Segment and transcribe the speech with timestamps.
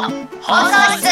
[0.00, 0.08] の
[0.40, 1.06] 放送室。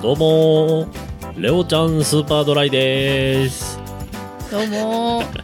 [0.00, 0.92] どうもー。
[1.36, 3.78] レオちゃんスーパードライです。
[4.50, 5.42] どうもー。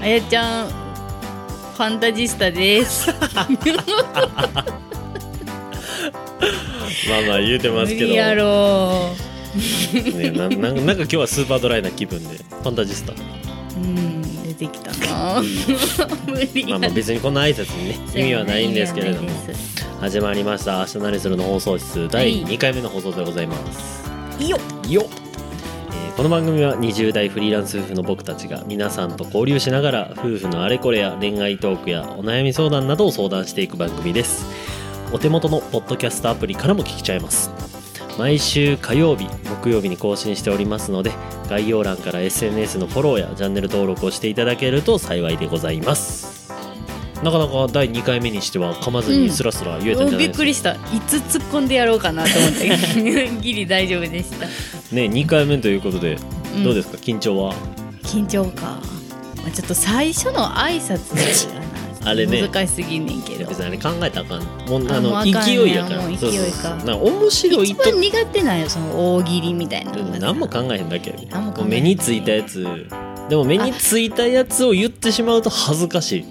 [0.02, 3.10] あやちゃんファンタジスタです
[7.08, 8.06] まあまあ言うてますけど。
[8.06, 9.14] 無理やろ
[10.14, 13.12] ね、なななんか今日はスーパードライな気分でファンタジスタ。
[13.12, 15.42] うん出てきたな。
[16.26, 16.68] 無理や。
[16.70, 19.30] まあまあ別にこの挨拶にね意味はないんですけれども。
[20.00, 22.06] 始まりました「明日何する」の放送室。
[22.10, 24.04] 第2回目の放送でございます、
[24.38, 24.58] いいよ。
[24.88, 34.46] よっえーこの番組は20代フリーランス夫婦の僕たちが皆さんと交流しながら夫婦のあれこれや恋愛トークやお悩み相談などを相談していく番組です
[35.16, 37.50] お手元のポッドキャストアプリからも聞けちゃいます。
[38.18, 39.26] 毎週火曜日
[39.62, 41.10] 木曜日に更新しておりますので
[41.48, 46.52] 概要欄から SNS のフォローやチャンネル登録をしていただけると幸いでございます。
[47.22, 50.74] なかなか第2回目にしては噛まずにスラスラ言えたんじゃないびっですか、くりした。
[50.74, 53.30] いつ突っ込んでやろうかなと思って。
[53.40, 54.50] ギリ大丈夫でした、ね
[55.06, 56.18] 2回目ということで
[56.56, 56.62] うん。
[56.64, 56.98] どうですか？
[56.98, 57.54] 緊張は？
[58.02, 58.78] 緊張か、
[59.38, 61.14] まあ、ちょっと最初の挨拶
[62.06, 62.48] あれね。
[62.48, 63.46] 難しすぎんねんけど。
[63.48, 64.42] 別にあれ考えたらあかん。
[64.68, 66.06] もうあの勢いやから。
[66.06, 66.76] 勢いか。
[66.76, 71.70] な面白い一と番苦手なんよその大喜利みたいな何も考えへんだけやね何も考えへん。
[71.70, 72.64] 目についたやつ。
[73.28, 76.24] でも目についたやつを言ってしまうと恥ずかしい。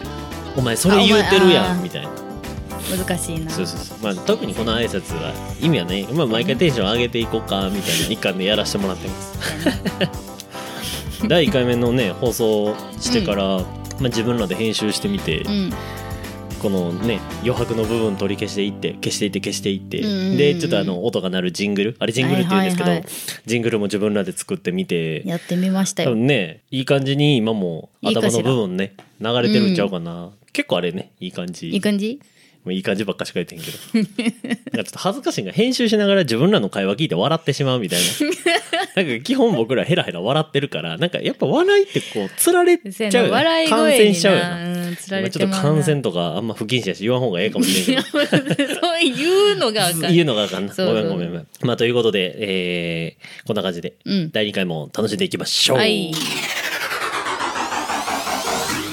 [0.56, 2.10] お前それ言うてるやんみたいな。
[2.98, 3.52] 難しいな。
[3.52, 3.98] そうそうそう。
[4.02, 9.40] まあ特にこの挨拶は意味はね、まあ、毎回テンション上げていこうかみたいな一環でやらせてもらってます。
[11.28, 13.62] 第1回目のね放送してから、
[14.00, 15.74] まあ、自分らで編集してみて、うん。
[16.62, 23.14] このね余白の部分取り消していって消していって消していって、うんうんうんでちょっとあの音が鳴るジングルあれジングルって言うんですけど、はいはいはい。
[23.46, 31.70] ジングルも自分らで作ってみてやってみました多よ分ねいい感じに今も頭の部分ね流れてるんちゃうかな、結構あれねいい感じ。
[31.70, 32.20] いい感じ？
[32.66, 33.78] もういい感じばっかしか言ってんけど。
[33.94, 34.12] なんか
[34.74, 38.06] ちょっと恥ずかしいんが編集しながら自分らの会話聞いて笑ってしまうみたいな。
[39.04, 43.30] なんか基本僕らヘラヘラ笑ってるからなんかやっぱ笑いってこうつられちゃうよね。
[43.30, 48.20] 感笑い声に染しちゃうよななうんちょっと感染とかあんま不謹慎やし言わん方がええかもしれんけどそ
[48.98, 50.74] ういうのがあかん言うのがあかんな。
[50.74, 51.48] ごめんごめんごめん。
[51.62, 54.32] まあということで、えー、こんな感じで、うん。
[54.32, 55.78] 第2回も楽しんでいきましょう。
[55.78, 56.12] はい。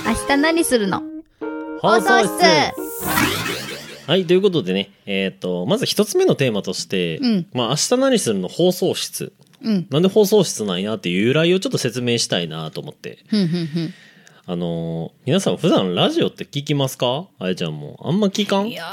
[0.07, 1.13] 明日何するの？
[1.83, 3.32] 放送室放送室
[4.07, 7.47] はい、ということでね、えっ、と、まず一つ目のテーマとして、うん。
[7.53, 9.33] まあ明日何するの放送室。
[9.63, 9.87] うん。
[9.91, 13.19] なんで放送室なんやっていう由来をちょっと説明したいなと思って。
[13.29, 13.95] ふんふんふん。
[14.45, 17.29] あのー皆さん普段ラジオって聞きますか？
[17.39, 18.01] あやちゃんも。
[18.03, 18.71] あんま聞かん？
[18.71, 18.85] いや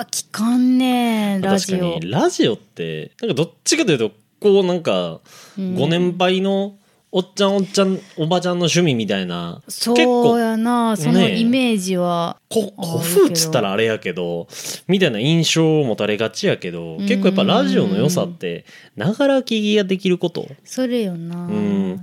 [0.00, 1.78] ー聞かんねラジオ。
[1.78, 5.20] 確かにラジオってなんかどっちかというとこうなんか
[5.58, 5.74] うん。
[5.74, 6.76] ご年配の
[7.16, 9.62] おっちゃんおっちゃんおばちゃんの趣味みたいな。
[9.66, 10.96] 結そう構やな。
[10.96, 14.48] そのねイメージはこ古風っつったらあれやけど
[14.88, 18.64] みたいな印象を持たれがちやけど結構やっぱラジオの良さって
[18.96, 20.48] ながら聞きができること。
[20.64, 21.36] それよな。
[21.36, 22.02] うん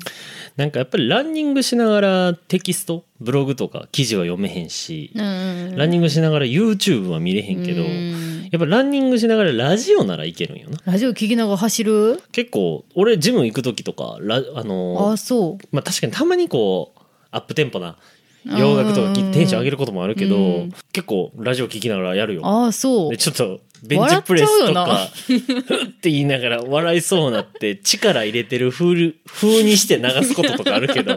[0.57, 8.49] なんかやっぱりランニングしながらテキストブログとか記事は読めへんしうんうんランニングしながら YouTube は見れへんけどうん。
[8.51, 10.77] やっぱランニングしながらラジオならいけるんよな。
[10.85, 12.21] ラジオ聞きながら走る？
[12.33, 15.65] 結構俺ジム行く時とかラあのあそう。
[15.71, 17.01] まあ確かにたまにこう
[17.31, 17.95] アップテンポな
[18.43, 20.73] 洋楽とかテンション上げることもあるけど、うん。
[20.91, 22.41] 結構ラジオ聞きながらやるよ。
[22.43, 23.11] あそう。
[23.11, 31.15] でちょっとベンチプレスとか笑ふって言いながら笑いそうになって力入れてる風風にして流すこととかあるけど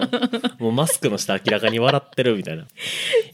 [0.59, 2.63] もうマスクの下明らかに笑ってるみたいな。
[2.63, 2.67] い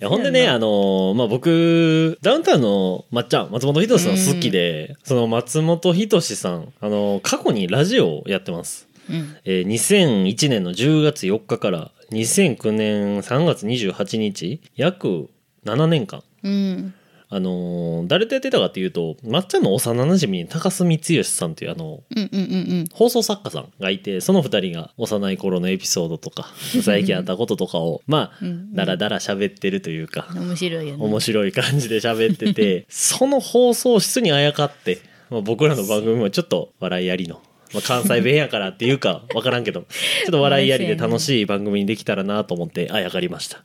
[0.01, 8.89] やほんでねあのまあ僕ダウンタウンのまっちゃん松本人志さん好きで、その松本人志さんあの過去にラジオをやってます。
[9.09, 9.37] うん。
[9.45, 15.29] えー2001年の10月4日から2009年3月28日約
[15.65, 16.23] 7年間。
[16.43, 16.95] うん
[17.33, 22.45] あのー誰とやってたかっていうとまっちゃんの幼なじみに高須光義さんというあのうんうんう
[22.83, 31.05] ん放送作家さんがいてその2人が幼い頃のエピソードとか 最近あったこととかをまあうんだらだら喋ってるというかうん面白いよね。
[31.05, 34.99] 面白い感じで喋ってて その放送室にあやかって、
[35.31, 37.41] まあ、僕らの番組もちょっと笑いありの、
[37.73, 39.83] まあ、関西弁やからっていうか分からんけど
[40.25, 43.63] ちょっと笑いありで楽しい番組にできたらなと思ってあやかりました。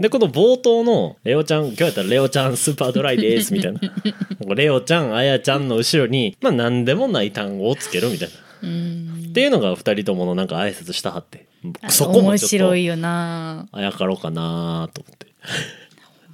[0.00, 3.80] でこの冒頭の「レオちゃん今日やったらレオちゃんスーパードライです」みたいな。
[4.54, 8.34] レオちゃんあやちゃんの後ろにまあ何でもない単語をつけるみたいな。
[8.62, 9.26] うん。
[9.30, 11.46] っていうのが2人とものなんか挨拶したはって。
[11.80, 13.66] あそこも面ちょっと白いよな。
[13.72, 15.26] あやかろうかなと思って。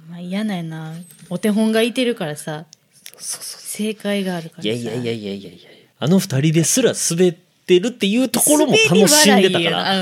[0.09, 0.93] まあ嫌なんやな。
[1.29, 2.65] お手本がいてるからさ。
[3.17, 4.69] 正解があるからさ。
[4.69, 5.70] いやいやいやいやいやいや
[6.03, 9.93] あの二人ですら滑ってるっていうところも楽しんでたから。
[9.93, 9.95] や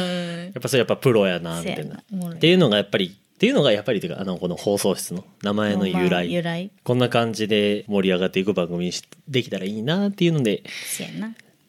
[0.45, 6.31] らっぱそれやっぱプロやなみたいなっていうのがやっぱりっていうのがやっぱりていうかあのこの放送室の名前の由来。
[6.31, 6.71] 由来。
[6.83, 10.63] こんな感じで盛り上がっていく番組にしできたらいいなっていうので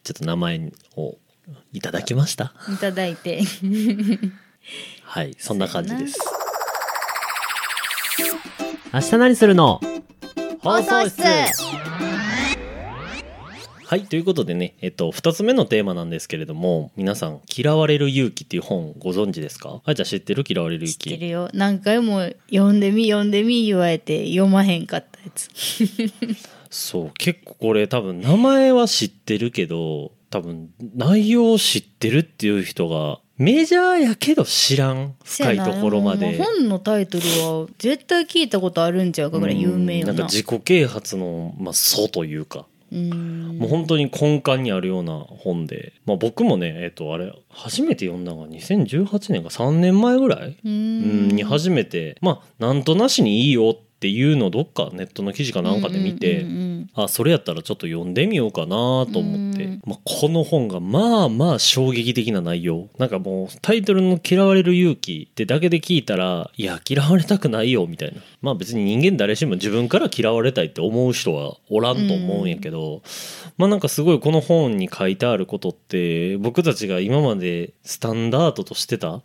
[0.03, 1.17] ちょっと名前を
[1.73, 2.53] いただきました。
[2.73, 3.41] いただいて。
[5.03, 6.17] はいそんな感じです。
[8.93, 9.81] 明日何するの？
[10.61, 11.21] 放送室
[13.91, 19.81] はいということでねえっと2つ目のテーマなんですけれども皆さん「嫌われる勇気」っていう本ご存知ですか？
[19.83, 20.45] あいちゃん知ってる？
[20.47, 21.15] 嫌われる知勇気。
[21.15, 21.49] ってるよ。
[21.53, 25.49] 何回も読んでみ読んでみ言われて読まへんかったやつ。
[26.69, 36.37] そう結構これ多分名前は知ってるけど多分内容を知ってるっていう人がメジャーやけど知らん深いところまで。
[36.37, 40.13] 本のタイトルは絶対聞いたことあるんちゃうかぐらい有名よな。
[40.13, 51.27] なんか自己啓発の、まあ、祖というかうんもう本当に根幹にあるような本で、まあ、僕もねえっとあれ初めて読んだのが2018年か3年前ぐらいうん。
[51.29, 52.17] に初めて。
[52.21, 56.45] まあなんとなしにいいよっていうのをどっかネットの記事かなんかで見て、
[56.93, 62.89] あそれやったらちょっと読んでみようかなと思って、うんまあ、この本がまあまあ衝撃的な内容。
[62.97, 68.21] なんかもうタイトルの「嫌われる勇気」ってだけで聞いたらいや嫌われたくないよみたいな。
[68.41, 73.01] まあ別に人間誰しも自分から嫌われたいって思う人はおらんと思うんやけど、
[73.57, 79.21] まあなんかすごいこの本に書いてあることって僕たちが今までスタンダードとしてた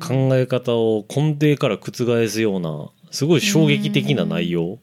[0.00, 4.78] 考え方を根底から覆すようなすごい衝撃的な内容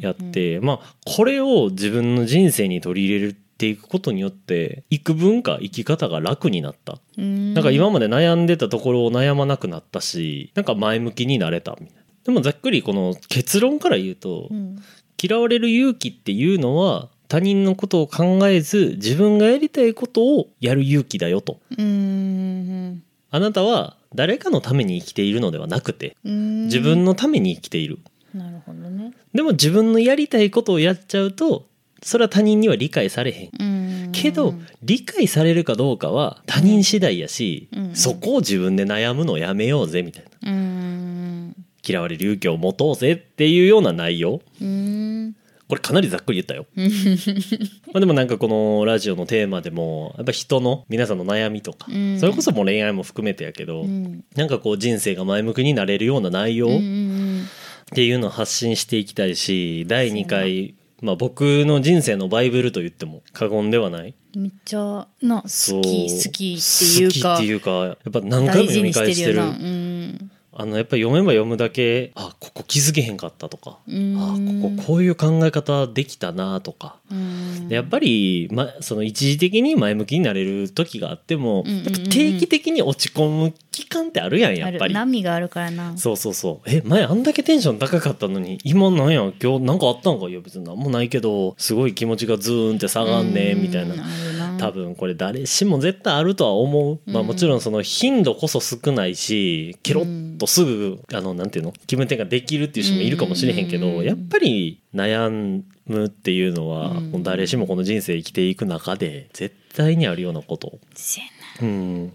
[0.00, 7.54] やって、まあこれを自分の人生に取り入れていくことによって幾分か生き方が楽になった、うん。
[7.54, 12.02] なんか今まで悩んでたところを悩まなくなったしなんか前向きになれたみたいな。
[12.24, 14.82] でもざっくりこの結論から言うと、うん。
[15.20, 21.60] 嫌われる勇気っていうのは他人のことを考えず自分がやりたいことをやる勇気だよと。
[21.76, 23.02] うん。
[23.30, 26.64] あなたは誰かのために生きているのではなくてうん。
[26.64, 27.98] 自分のために生きている。
[28.34, 29.12] なるほどね。
[29.34, 31.66] でも自分のやりたいことをやっちゃうと
[32.02, 33.50] それは他人には理解されへん。
[33.58, 34.12] うん。
[34.12, 37.94] けど理解されるかどうかは他人次第やし、うん。
[37.94, 40.52] そこを自分で悩むのをやめようぜみたいな。
[40.52, 41.56] うん。
[41.86, 44.40] 嫌われる勇気を持とうぜっていうような内容。
[44.60, 45.34] うん
[45.68, 46.66] これかなりざっくり言ったよ。
[47.92, 52.18] まあでもなんかこのラジオのテーマでもやっぱ人の皆さんの悩みとか、うん。
[52.18, 54.24] それこそもう恋愛も含めてやけど、うん。
[54.34, 57.46] なんかこう人生が前向きになれるような内容っん
[57.94, 64.14] ていうのを発信していきたいし第2回まあ僕の人生のバイブルと言っても過言ではない。
[64.34, 69.40] めっちゃな好き好きっていうか好きっていうかやっぱ何回も読み返してる
[70.60, 74.16] あのやっぱり読めば読むだけあここ気づけへんかったとかうん。
[74.18, 76.96] あこここういう考え方できたなとか。
[77.68, 81.78] やっぱり、ま、その一時的に前向きになれる時があっても、うんうんうん。
[81.78, 84.94] うんやっぱ定期的に落ち込む期間ってあるやんやっぱり。
[84.94, 85.96] 波があるからな。
[85.96, 86.68] そうそうそう。
[86.70, 89.22] え前あんだけテンション高かったのに今なんや？
[89.40, 90.28] 今日なんかあったんか？
[90.28, 93.94] いや別に何もないけどすごい気持ちがズーンって下がんねみたいな
[94.58, 101.72] 多分これ誰しも絶対あるとは思う、まあうんもちろんその頻度こそ少ないしケロッとすぐあのなんていうの？
[101.86, 104.04] 気分転換できるっていう人もいるかもしれへんけど、うん。
[104.04, 110.78] やっぱり悩むっていうのは、誰しもこの人生生きていく中で絶対にあるようなこと。
[111.62, 112.12] うん、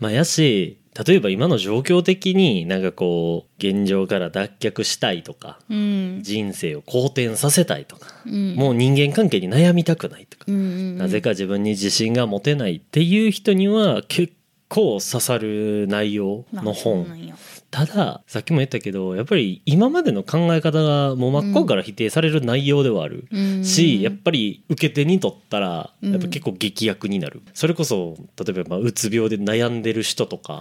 [0.00, 6.22] まあやし例えば今の状況的になんかこう現状から脱却したいとかなうん。
[6.22, 8.54] 人生を好転させたいとか、うん。
[8.54, 14.34] もう人間関係に悩みたくないとかうんうんなぜか自分に自信が持てないっていう人には結
[14.68, 17.10] 構刺さる内容の本。
[17.14, 17.34] んや
[17.72, 23.64] たださっきも言ったけどやっぱり今までの考え方がもう真っ向から否定される内容ではある、うん。
[23.64, 26.12] しやっぱり受け手にとったらうん。
[26.12, 30.60] やっぱ結構劇薬になる、それこそ例えばまあうつ病で悩んでる人とか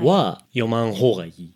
[0.00, 1.52] は読まん方がいい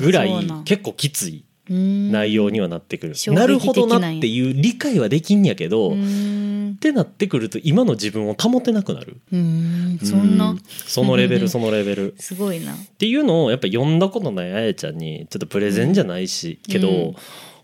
[0.00, 1.36] ぐらい結構きつい。
[1.38, 9.16] うん内容にはなってくる、なるほどなっていう理解はできんやけど、うっんてなってくると今の自分を保てなくなる。
[9.32, 9.98] うん。
[10.02, 10.56] そんうな
[10.86, 12.12] そのレベルそのレベル。
[12.12, 12.74] っすごいな。
[12.98, 17.12] ていうのをやっぱ読んだことないあやちゃんにちょっとプレゼンじゃないし、けど、うん。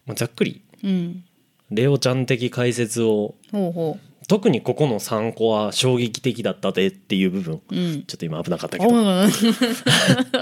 [0.06, 0.62] まあざっくり。
[0.82, 1.25] うん。
[1.71, 3.99] レオちゃん的解説をほうほ
[4.29, 7.61] 特にここの3個は衝撃的だったでっていう部分。
[7.71, 8.02] ううん。
[8.05, 8.95] ちょっと今危なかったけど。
[8.95, 9.05] おう。
[9.05, 9.26] あ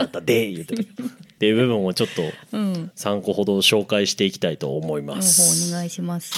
[0.05, 1.05] ったで言ってたけど。
[1.05, 1.09] っ
[1.39, 2.23] ていう部分をちょっと
[2.57, 2.91] うん。
[2.95, 6.33] 3個ほど紹介していきたいと思いまほうほうすお願いします。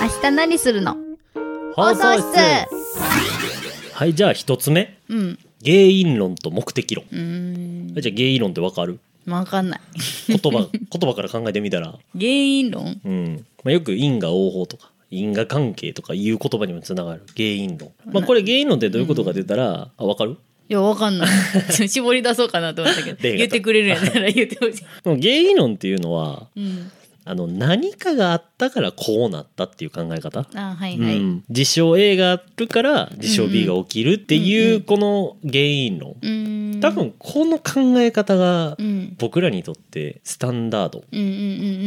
[0.00, 0.96] 明日何するの？
[1.74, 2.22] 放送室。
[3.94, 4.98] はいじゃあ1つ目。
[5.08, 5.38] うん。
[5.64, 7.04] 原因論と目的論。
[7.10, 8.98] じゃあ原因論ってわかる？
[9.26, 9.80] わかんない。
[10.28, 13.00] 言葉言葉から考えてみたら、原因論？
[13.04, 13.46] うん。
[13.64, 17.22] まあ、よく因果応報とか因果関係とかいう言葉にもつながる。
[17.36, 17.92] 原因論。
[18.06, 20.36] まあこれ原因論ってどういうことかって言ったら、あ分かる？
[20.68, 21.28] いやわかんない。
[21.72, 23.16] ちょ絞り出そうかなと思ったけど。
[23.22, 26.90] で言ってくれるんやったら言ってほしい、でも原因論っていうのはうん、
[27.24, 36.16] あの何かがあったからこうなったっていう考え方、あはいはい、うん、事象 A があるから事象 B が起きるってうんいううんこの原因論。
[36.20, 36.80] うーん。
[36.80, 39.14] 多分この考え方がうん。
[39.18, 41.04] 僕らにとってスタンダード。
[41.12, 41.38] うんうんうんう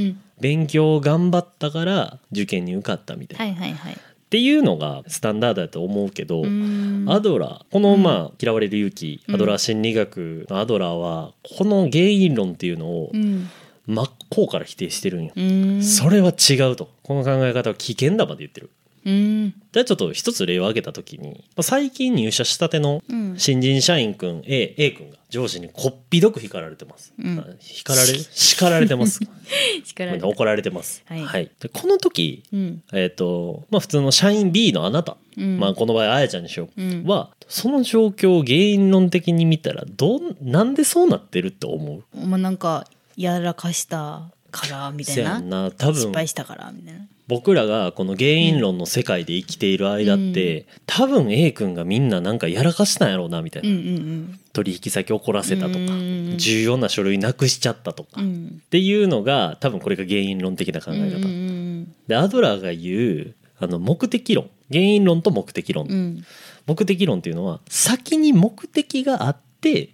[0.09, 0.21] ん。
[0.39, 3.93] 勉強頑張ったから受験に受かったみたいな、はいはいはい。
[3.93, 3.97] っ
[4.29, 7.11] ていうのがスタンダードだと思うけど、うーん。
[7.11, 8.03] アドラーこのうん。
[8.03, 9.35] まあ「嫌われる勇気」うん。
[9.35, 13.49] アドラー心理学のアドラーはこの原因論っていうのをうん。
[13.87, 15.33] 真っ向から否定してるんよ。
[15.81, 16.89] それは違うと。
[17.03, 18.69] この考え方は危険だまで言ってる。
[19.05, 23.35] じゃあちょっと一つ例を挙げた時にまあ最近入社したてのうん。
[23.37, 27.13] 新人社員くん A, A 君が上司にこっぴどく叱られてます。
[27.19, 27.37] うん。
[27.37, 29.19] あ叱られ叱られてます。
[29.85, 31.03] 力入れ怒られてます。
[31.05, 31.51] はい。
[31.59, 32.83] でこの時うん。
[32.93, 35.59] えっ、とまあ普通の社員 B のあなた、うん。
[35.59, 37.03] まあこの場合あやちゃんにしよう、うん。
[37.03, 42.25] はその状況を原因論的に見たらどんなんでそうなってるって思う？
[42.25, 45.71] まあなんかやらかしたからみたいなな。
[45.71, 47.01] 多失分敗したからみたいな。
[47.27, 58.29] 僕らがこの原因論の世界で生きている間って、多分 A 君がみんななんかやらかしたんやろうなみたいな、うんうん取引先怒らせたとか、うん重要な書類なくしちゃったとか、っうん。
[58.29, 64.49] うんていうのが多分これが原因論的な考え方、うんうんでアドラーが言うあの目的論。
[64.71, 66.23] 原因論と目的論、うん。
[66.67, 69.45] 目的論っていうのは先に目的があって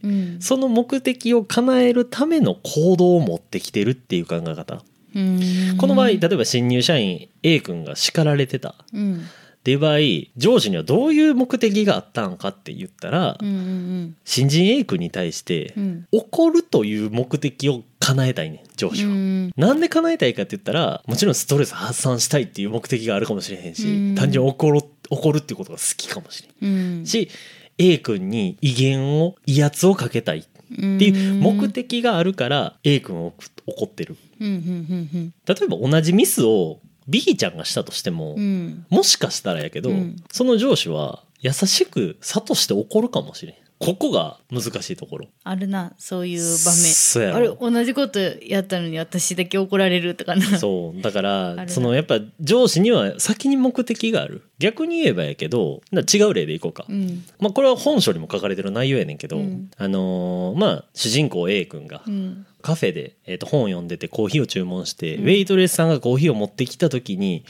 [0.04, 0.42] うん。
[0.42, 4.84] その目的を叶えるための行動を持ってきてるっていう考え方。
[5.16, 5.78] うん。
[5.78, 8.70] この場合例えば新入社員 A 君が叱られてた。
[8.70, 9.26] っうん。
[9.64, 9.98] ていう場合
[10.38, 16.08] 上司にはどういう目的があったんかって言ったらうんうん新人 A 君に対してうん。
[16.12, 19.12] 怒るという目的を叶えたいねん上司は。
[19.12, 19.52] うん。
[19.56, 24.16] なんで叶えたいかって言ったらもちろんストレス発散したいっていう目的があるかもしれへんし、うん。
[24.16, 26.72] 単純に怒る怒るっていうことが好きかもしれん。
[26.72, 27.06] うん。
[27.06, 27.30] し
[27.78, 30.40] A 君に威厳を威圧をかけたい。
[30.40, 33.34] っていう目的があるから A 君を
[33.66, 34.16] 怒ってる。
[34.40, 38.86] 例えば同じミスを B ちゃんがしたとしても、うんうん。
[38.90, 40.16] もしかしたらやけど、うん。
[40.32, 45.28] その上司は優しく諭して怒るかもしれんここが難しいところ。
[45.44, 47.40] あるなそういう場そうやろ。
[47.40, 51.02] 面あれ同じことやったのに私だけ怒られるとかなそう。
[51.02, 54.44] だかあらそのやっぱ上司には先に目的がある。
[54.60, 57.26] 逆に言えばやけどな違う例でいこうか、うん。
[57.40, 59.72] まあ、これは本書にも書かれてる内容やねんけど、うん。
[59.76, 62.46] あのーまあ主人公 A 君がうん。
[62.62, 65.24] カフェで、えー、と本を読んでてコーヒーを注文して、うん。
[65.24, 67.44] ウェイトレスさんがコーヒーを持ってきた時に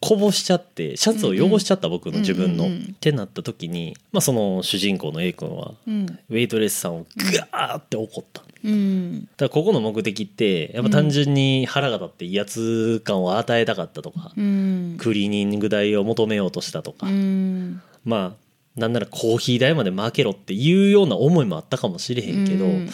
[0.00, 2.82] こぼしちゃってシャツを汚しちゃった僕の自分の、うんうんうん。
[2.82, 6.06] ってなった時に、まあ、その主人公の A 君はうん。
[6.28, 7.06] ウェイトレスさんをグ
[7.52, 8.42] ワーって怒った。
[8.64, 9.22] うん。
[9.22, 14.96] だからここの目的ってやっぱ単純に腹が立って威圧感を与えたかったとか、うん。
[14.98, 17.82] クリーニング代を求めようとしたとか、うん。
[18.04, 22.90] まあなんならコーヒー代まで負けろっていうような思いもあったかもしれへんけど、うん。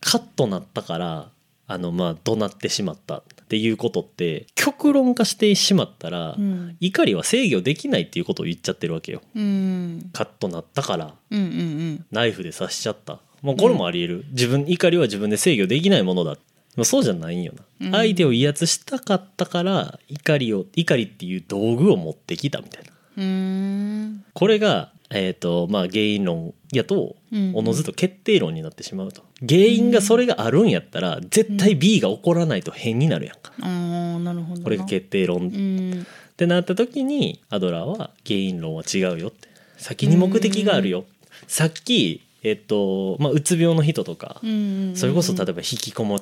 [0.00, 1.28] カッとなったから
[1.66, 3.22] あのまあ怒鳴ってしまった
[3.52, 6.74] っていうことって極論化してしまったら、うん。
[6.80, 9.20] 怒りは制御できないっていうことを言っちゃってるわけよ。
[9.34, 10.08] うん。
[10.14, 11.14] カッとなったから。
[11.30, 13.20] うんうんナイフで刺しちゃった。
[13.42, 16.38] もうこれもありえる、自分怒りは自分で制御できないものだ。
[16.76, 17.92] まあそうじゃないんよな、うん。
[17.92, 22.90] 相手を威圧したかったから怒りを怒りっていう道具を持ってきたみたいな。
[23.22, 24.24] うん。
[24.32, 29.22] これが、えーとまあ、原因論やとうんおのずと決定論になってしまうと。
[29.46, 33.52] 原因がそれがあるんやったら絶対 B が起こらないと変になるやんか。
[33.60, 34.64] あーなるほどな。
[34.64, 35.38] これが決定論。
[35.38, 36.06] っうん。
[36.36, 39.48] てなった時にアドラーは原因論は違うよって。
[39.76, 41.04] 先に目的があるよ。
[41.46, 46.20] さっきえっとまあうつ病の人とかうんそれこそ例えば引きこもっ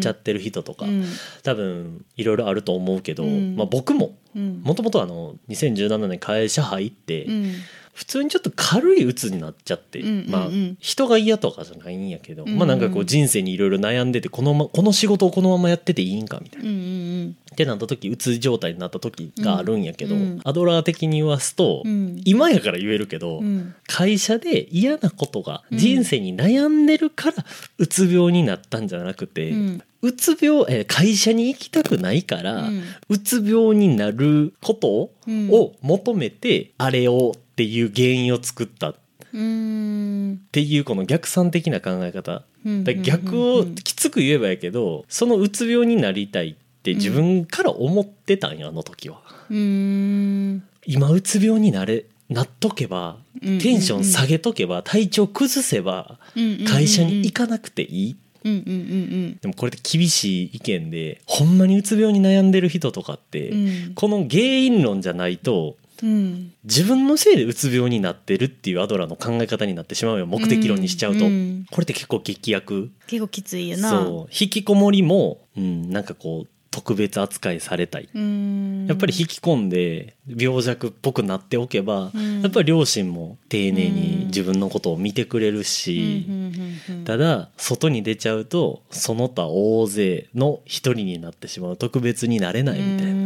[0.00, 1.04] ちゃってる人とかうん。
[1.42, 3.56] 多分いろいろあると思うけどうん。
[3.56, 4.60] まあ僕もうん。
[4.62, 7.52] もともとあの2017年会社入ってうん
[8.00, 16.70] 普通にちょっと軽い鬱になっちゃって、まあ人が嫌とかじゃないんやけど、まあなんかこう人生にいろいろ悩んでてこの,、ま、この仕事をこのままやってていいんかみたいな。
[16.70, 20.40] うんうんってなった時鬱状態になった時があるんやけど、うん。
[20.44, 22.20] アドラー的に言わすと、うん。
[22.24, 23.74] 今やから言えるけど、うん。
[23.86, 27.44] 会社で嫌なことがうん人生に悩んでるから
[27.78, 29.52] うつ病になったんじゃなくて、
[30.00, 32.82] うつ病えー会社に行きたくないから、うん。
[33.08, 35.50] うつ病になることうん。
[35.50, 38.90] を求めてあれをっていう原因を作った。
[38.90, 38.94] っ
[39.32, 42.42] うんていうこの逆算的な考え方。
[42.64, 42.84] うん。
[42.84, 49.20] だ逆をきつく言えばやけどそのうつ病になりたいって自分から思ってたんやあの時は。
[49.50, 50.62] うん。
[50.86, 53.58] 今うつ病になれなっとけばうん。
[53.58, 58.16] テンション下げとけば体調崩せばうん会社に行かなくていい。
[58.42, 59.36] うんうんうん。
[59.36, 63.94] でもこれって厳しい意見でほんまにうつ病に悩んでる人とかって、うん。
[63.94, 66.52] この原因論じゃないとうん。
[66.64, 70.26] 自分のせいでうつ病になってるっていうアドラーの考え方になってしまうよ。
[70.26, 71.32] 目的論にしちゃうと、うん。
[71.32, 73.90] うんこれって結構劇薬結構きついよな。
[73.90, 74.32] そう。
[74.32, 78.86] 引きこもりも、うん、なんかこう特別扱いされたい、うん。
[78.86, 82.42] やっぱり引き込んで病弱っぽくなっておけば、うん。
[82.42, 87.04] やっぱり両親も丁寧に自分のことを見てくれるし、うん。
[87.04, 91.76] ただ外に出ちゃうとその他大勢の一人になってしまう。
[91.76, 93.19] 特別になれないみたいな、うん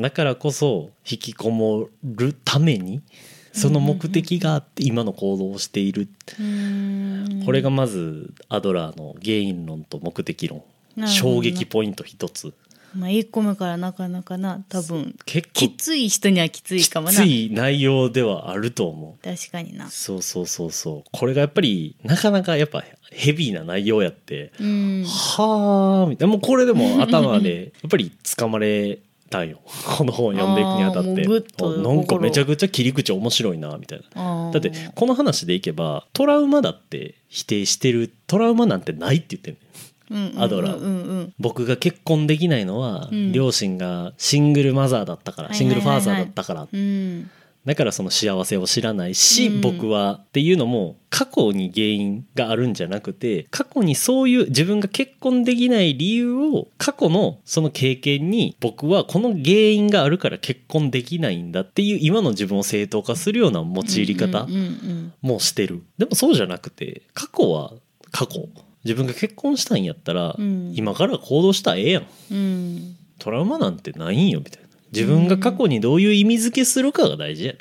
[0.00, 3.02] だからこそ引きこもるために
[3.52, 6.08] その目的があって今の行動をしている、
[6.40, 7.42] うん。
[7.44, 10.62] これがまずアドラーの原因論と目的論。
[11.06, 12.52] 衝撃ポイント一つ。
[12.94, 15.14] まあ1個目からなかなかな多分。
[15.24, 17.12] 結き構つい人にはきついきかもな。
[17.12, 19.24] つい内容ではあると思う。
[19.24, 19.88] 確かにな。
[19.88, 21.08] そうそうそうそう。
[21.12, 25.04] これがやっぱりなかなかやっぱヘビーな内容やって、うん。
[25.04, 26.32] はあみたいな。
[26.32, 28.98] もうこれでも頭で やっぱり掴まれ
[29.32, 29.58] たんよ。
[29.96, 31.26] この本を読んでいくにあたって。
[31.82, 34.50] なんかめちゃくちゃ切り口面白いなみたいな。
[34.52, 39.56] だってこの話でいけばトラウマだって否定してるトラウマなんてないって言ってる
[40.36, 41.30] アドラー。
[41.40, 43.32] 僕が結婚できないのは、うん。
[43.32, 45.56] 両親がシングルマザーだったから、はい。
[45.56, 47.30] シングルファーザーだったから、うん
[47.64, 49.60] だからその幸せを知らないし、うん。
[49.60, 64.48] 僕はっていうのも過去に原因があるんじゃなくて過去にそういう自分が結婚できない理由を過去のその経験に僕はこの原因があるから結婚できないんだっていう今の自分を正当化するような用いり方
[65.20, 65.82] もしてる。
[65.98, 67.72] でもそうじゃなくて過去は
[68.10, 68.48] 過去。
[68.84, 70.72] 自分が結婚したんやったら、うん。
[70.74, 72.06] 今から行動したらええやん。
[72.32, 72.96] うん。
[73.20, 77.54] トラウマなんてないんよみたいな自分が過去にどういう意味付けするかが大事や、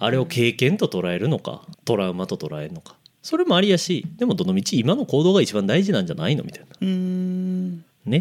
[0.00, 2.96] あれを経験と捉えるのかトラウマと捉えるのか。
[3.22, 6.66] それもありやしでもどのみち今の行動が一番大事なんじゃないのみたいな。
[6.80, 7.84] うん。
[8.04, 8.18] ね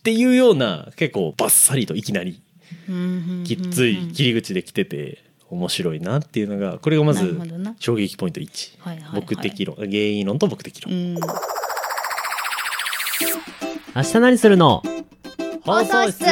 [0.00, 2.42] っていうような結構バッサリといきなり
[2.88, 7.40] うんきっつい切り口で来てて面白いなっていうのがこれがまなず
[7.78, 9.20] 衝撃ポイント1、はいはいはい。
[9.22, 9.76] 目的論。
[9.76, 11.14] 原因論と目的論、うん。
[13.94, 14.82] 明日何するの？
[15.62, 16.24] 放送室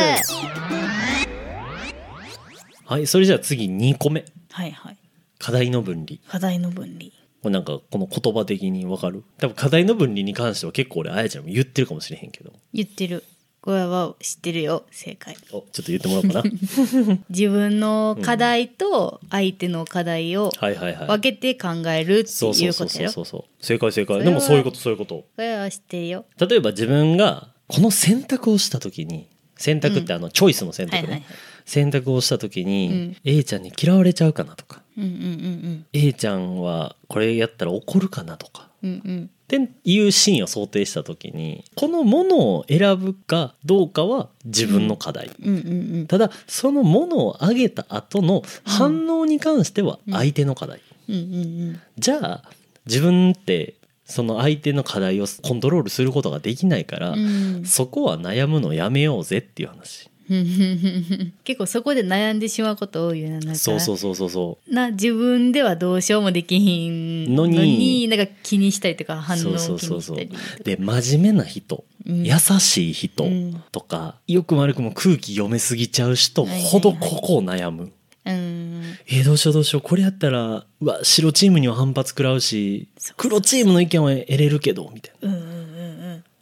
[2.90, 4.24] はいそれじゃあ次2個目。
[4.50, 4.96] はいはい。
[5.38, 6.18] 課題の分離。
[6.28, 7.12] 課題の分離。
[7.40, 9.22] これなんかこの言葉的にわかる？
[9.38, 12.52] 多分課題の分離に関しては結構俺あやちゃんも言ってるかもしれへんけど。
[12.74, 13.22] 言ってる。
[13.60, 14.82] これは知ってるよ。
[14.90, 15.36] 正解。
[15.52, 16.42] おちょっと言ってもらおうかな。
[17.30, 21.06] 自分の課題と相手の課題をはいはいはい。
[21.06, 23.24] 分けて考えるってそうそそういううことそうそう。
[23.24, 24.16] そう正解正解。
[24.16, 25.14] それはでもそういうことそういうこと。
[25.14, 26.24] これは知ってるよ。
[26.40, 33.16] 例えば自分がこの選択をした時に選択ってあのチョイスの選択ね、はいはいはい選択をした時に、うん。
[33.22, 34.82] A ちゃんに嫌われちゃうかなとか。
[34.98, 38.68] うんうん A ちゃんはこれやったら怒るかなとか。
[38.82, 39.00] うんうん。
[39.04, 46.06] うんっていうシーンを想定した時にこのものを選ぶかどうかは自分の課題、うんうんうん。
[46.06, 52.42] ただそのものをあげた後の反応に関しては相手の課題、うんうんじゃあ
[52.86, 57.64] 自分ってその相手の課題をコントロールすることができないから、うん。
[57.64, 60.04] そこは悩むのやめようぜっていう話。
[60.04, 60.09] うん
[61.42, 68.04] 結構そこで悩んでしまうこと多いよななそうそうそうそうそな自分ではどうしようもできひんののに。
[68.04, 72.22] になんか気にしたりとか反応を気そうにそうそうそうしたりで真面目な人、うん。
[72.24, 73.62] 優しい人うん。
[73.72, 77.90] とか、よくも悪くも空気読めすぎちゃう人ほどここを悩む、
[78.24, 78.82] うん。
[79.08, 79.82] えーどうしようどうしよう。
[79.82, 85.49] これやったらうわ白チームには反発食らうし黒チームの意見は得れるけどみたいうんうんうんうん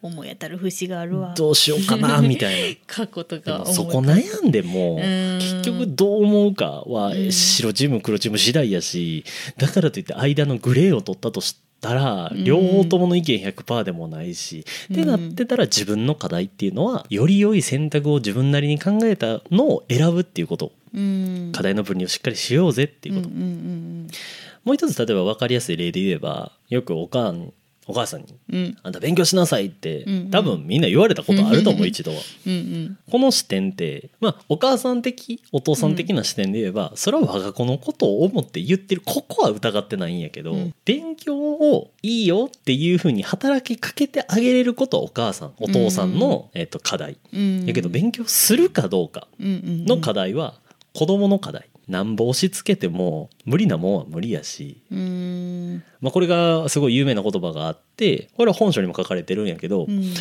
[0.01, 1.31] 思い当たる節があるわ。
[1.31, 2.77] などうしようかなみたいな。
[2.87, 5.39] 過去とかそこ悩んでもうん。
[5.41, 7.33] 結局どう思うかはうん。
[7.33, 9.25] 白チーム黒チーム次第やし
[9.57, 12.45] だからといって間のグレーを取ったとしたらうん。
[12.45, 14.97] 両方ともの意見100%でもないしうん。
[14.97, 20.73] ってなってたら自分の課題っていうのはより良い選択を自分なりに考えたのを選ぶっていうこと。
[20.95, 21.51] うん。
[21.53, 23.29] 課題の分離をしっかりしようぜっていうこと。
[24.65, 27.55] もう一つ例えば分かりやすい例で言えばよくおかん
[27.89, 30.31] お母さんにうんうん「あんた勉強しなさい」ってうんうん。
[30.31, 32.21] 多分みんな言われたことあると思う一度は。
[32.47, 32.99] うんうん。
[33.11, 40.75] この視点って、まあ、お母さん的お父さん的な視点で言えば、それは我が子のことを思って言ってるここは疑ってないんやけど、うん。
[40.85, 47.17] 勉強をいいよっていうふうに働きかけてあげれることはお母さんお父さんの、えっと課題。
[47.33, 47.65] うん。
[47.67, 50.61] やけど勉強するかどうかうんの課題は
[50.93, 51.69] 子供の課題。
[51.89, 54.83] なんぼ押し付けても無理なもんは無理やし
[56.01, 60.13] まあ、これがすごい有名な言葉があってこれは本書にも書かれてるんやけど、うん。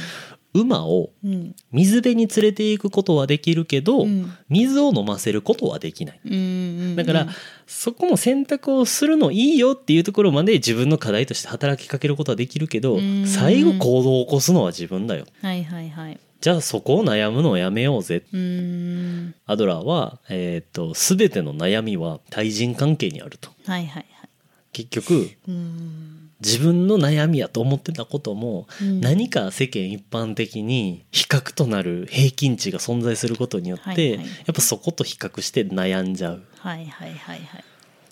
[0.53, 1.55] 馬をうん。
[1.71, 4.31] 水辺に連れて行くことはできるけど、うん。
[4.49, 6.19] 水を飲ませることはできない。
[6.25, 7.27] うんだから、
[7.67, 13.27] そこも選択をするのいいよっていうところまで自分の課題として働きかけることはできるけど、うん。
[13.27, 15.25] 最後行動を起こすのは自分だよ。
[15.41, 16.19] はいはいはい。
[16.39, 18.23] じゃあそこを悩むのをやめようぜ。
[18.31, 18.39] うー
[19.29, 19.35] ん。
[19.45, 23.49] アドラーは、えっ、と、すべての悩みは対人関係にあると。
[23.65, 24.16] はいはいはい
[24.77, 25.31] 結局、
[26.39, 29.01] 自分の悩みやと思ってたことも、うん。
[29.01, 36.43] 何か世間一般的に比較となる平均値が存在することによって、やっぱそこと比較して悩んじゃう。
[36.59, 37.63] はいはいはいはい。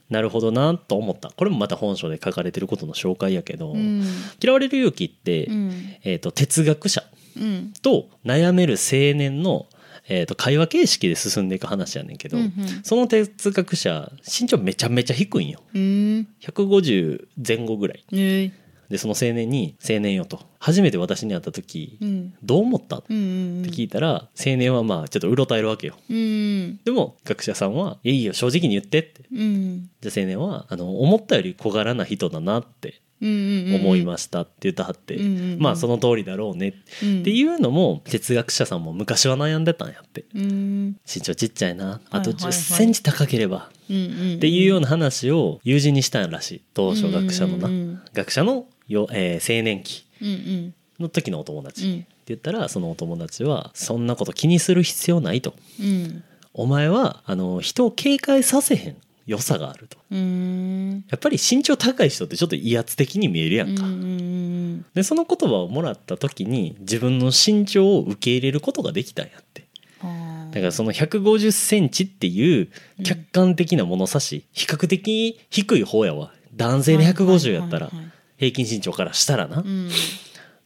[0.09, 1.29] なるほどなと思った。
[1.29, 4.03] これもまた本書で書かれてることの紹介やけど、うん。
[4.41, 5.71] 嫌われる勇気って、うん。
[6.03, 7.03] えー、と哲学者
[7.37, 7.73] うん。
[7.83, 9.67] と悩める青年の、
[10.07, 12.51] えー、と会話形式で進んでいく話やねんけど、うんうん。
[12.83, 15.61] その哲学者身長めちゃめちゃ低いんよ。
[15.73, 16.27] うん。
[16.41, 18.03] 150前後ぐらい。
[18.11, 18.53] ね
[18.89, 20.39] でその青年に「青年よ」と。
[20.59, 25.97] 初めて私に会った時、うんどう思った?」って聞いたら青年はまあちょっとうろたえるわけよ。
[26.07, 29.23] うんでも学者さんは「いいよ正直に言って」って。
[29.33, 29.89] うん。
[30.01, 35.17] じゃあ青年はあの思ったより小柄な人だなって思いましたって言ったはって、
[35.57, 36.75] まあその通りだろうね。
[37.03, 37.19] うん。
[37.21, 40.25] っていうのも哲学者さんも昔は悩んでたんやって。
[40.35, 40.97] うん。
[41.05, 42.01] 身長ちっちゃいな。
[42.09, 42.49] あと1はいはい。
[42.49, 43.69] はい0センチ高ければ。
[43.85, 46.61] っていうような話を友人にしたんらしい。
[46.73, 50.05] 当初学者のな、学者のよ、えー青年期。
[50.99, 51.93] の時のお友達、うん。
[51.95, 53.43] って言ったらそのお友達。
[53.43, 56.23] はそんなこと気にする必要ないとうん
[56.53, 59.97] お前はあの人を警戒させへん良さがあると。
[60.11, 61.05] うん。
[61.09, 69.65] やっぱり身長高い人ってちょっと威圧的に見えるやんか、うんうんでその言葉をもらった時に自分の身長を受け入れることができたんやって。
[70.51, 72.69] だからその150センチっていう
[73.03, 76.31] 客観的な物差し、比較的低い方やわ。
[76.55, 77.91] 男性で150やったら
[78.37, 79.89] 平均身長からしたらな、うん。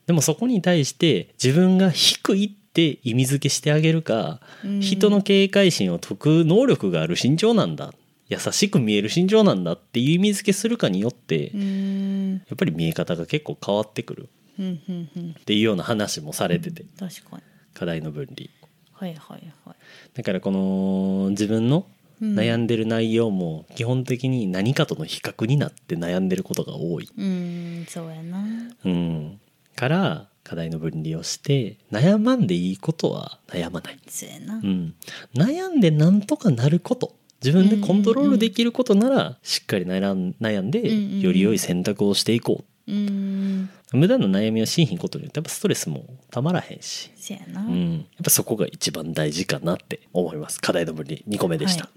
[0.05, 4.81] でもそこに対して自分が低いって意味付けしてあげるか、うん。
[4.81, 7.93] 人の警戒心を解く能力がある身長なんだ
[8.29, 12.35] 優しく見える身長なんだっていう意味付けするかによって、うやん。
[12.37, 14.29] っぱり見え方が結構変わってくる。
[14.61, 17.43] っていうような話もされてて、確かに。
[17.73, 18.49] 課題の分離。
[18.91, 19.75] はいはいはい。
[20.13, 21.85] だからこの自分の
[22.21, 22.35] うん。
[22.35, 27.85] 悩んでる内容も基本的に何かとの比較になって悩んでることが多い、うん。
[27.87, 28.43] そうやな。
[28.83, 29.39] うん、
[29.77, 34.55] から課題の分離をして悩まんでいいことは悩まない、そうやな。
[34.55, 34.95] うん、
[35.33, 40.79] 悩んでなんとかなること自分でコントロールできることならしっかり悩ん悩んで
[41.21, 42.91] より良い選択をしていこう。
[42.91, 47.61] んう無駄な悩みをしんひんことによってやっぱストレスもたまらへんし、やな。
[47.61, 50.59] うん、やっぱそこが一番大事かなって思います。
[50.59, 51.89] 課題の分離2個目でした、は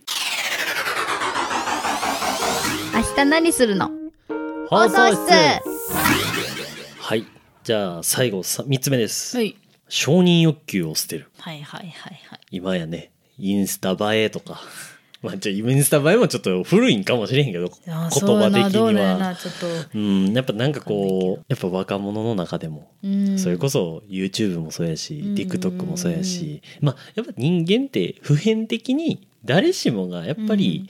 [2.94, 3.90] 明日何するの？
[4.68, 5.16] 放送室。
[6.98, 7.26] はい。
[7.64, 9.56] じゃあ最後さ3つ目です、はい。
[9.88, 11.30] 承認欲求を捨てる。
[11.38, 11.90] はいはいはい
[12.28, 12.40] はい。
[12.50, 14.60] 今やねインスタ映えとか
[15.22, 19.18] まあじゃあインスタ映えもちょっと古いんかもしれへんけど言葉的には。
[19.18, 19.66] なちょっと。
[19.94, 23.38] うんやっぱなんかこうやっぱ若者の中でもうん。
[23.38, 25.34] それこそ YouTube もそうやし、うん。
[25.34, 30.88] TikTok もそうやし、まあやっぱ人間って普遍的に誰しもがやっぱり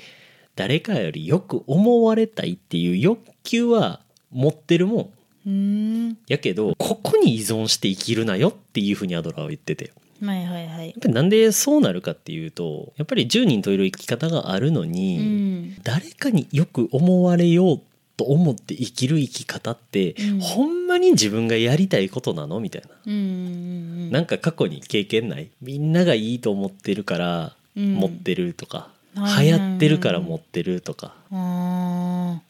[0.57, 5.11] 誰かよりよく思われたいっていう欲求は持ってるもん
[5.47, 6.19] うん。
[6.29, 9.87] やけどここに依存して生きるなよっていうふうにアドラーは言ってて。
[9.87, 9.91] や
[10.25, 10.91] はいはいはい。
[10.91, 15.77] っぱりなんでそうなるかっていうとやっぱり10人といる生き方があるのうに、ん。
[15.83, 17.81] 誰かによく思われよう
[18.17, 20.41] と思って生きる生き方って、うん。
[20.41, 22.89] ほんまに自分がやりたいことなのみたいな。
[23.07, 27.95] うんうんなんか過去に経験ないみんながいいと思ってるからうん。
[27.95, 28.79] 持ってるとか、
[29.15, 32.41] はい流行ってるから持ってるとか、あ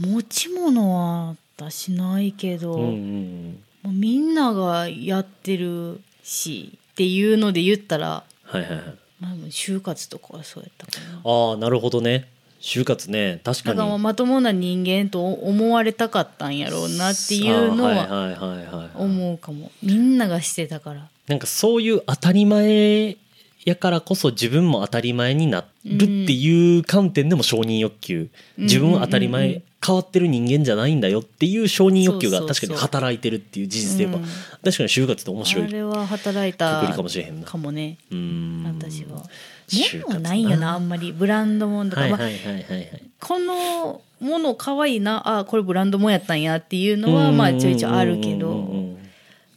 [0.00, 0.08] ー。
[0.08, 3.62] 持ち物は私ないけど、うんうんうん。
[3.84, 8.80] もうみんながやってるしっていうので言ったら、はいはいはい。
[9.18, 11.20] まあ、就活とかはそうやったかな。
[11.24, 12.28] ああなるほどね。
[12.60, 13.76] 就活ね確かに。
[13.76, 19.72] だからもうまともな人間と思われたかったんやろうなっていうのは思うかも。
[19.82, 21.08] みんながしてたから。
[21.26, 23.16] なんかそういう当たり前
[23.64, 28.20] やからこそ自分も当たり前になるっていう観点でも承認欲求、
[28.58, 34.24] うん自分は当たり前、変わってる人間じゃないんだよっていう承認欲求が確かに働いてるっていう事実で言えば、うん。
[34.24, 35.64] 確かに就活って面白い。
[35.64, 37.46] あれは働いたかもしれへんな。
[37.46, 37.98] かもね。
[38.10, 38.64] うーん。
[38.80, 39.22] 私は。
[39.68, 41.12] 就活物もないよなあんまり。
[41.12, 42.78] ブランドもんとか、まあはいはいはいはい。
[42.78, 48.94] はいこのもの可愛いなあこれブランドもんやったんやっていうのはまあちょいちょいあるけど。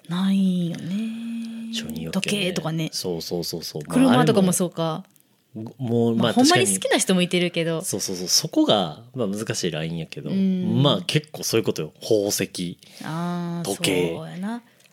[0.09, 1.16] ないよね
[2.11, 2.89] 時計とかね。
[2.91, 3.81] そうそうそうそう。
[3.87, 5.03] まあ車とかもそうか。
[5.79, 7.81] もうまあ、ほんまに好きな人もいてるけど。
[7.81, 8.27] そうそうそう。
[8.27, 10.83] そこが、まあ、難しいラインやけど、うん。
[10.83, 11.93] まあ結構そういうことよ。
[12.01, 12.47] 宝石。
[12.47, 12.77] 時
[13.81, 14.17] 計。